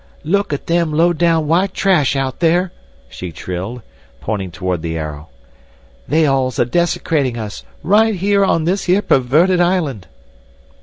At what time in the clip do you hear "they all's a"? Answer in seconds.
6.07-6.65